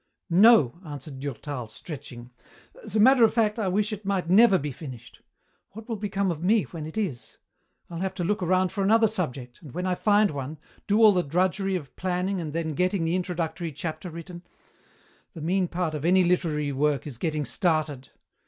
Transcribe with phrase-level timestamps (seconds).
[0.33, 2.31] "No," answered Durtal, stretching.
[2.83, 5.21] "As a matter of fact I wish it might never be finished.
[5.73, 7.37] What will become of me when it is?
[7.87, 11.11] I'll have to look around for another subject, and, when I find one, do all
[11.11, 14.41] the drudgery of planning and then getting the introductory chapter written
[15.35, 18.09] the mean part of any literary work is getting started.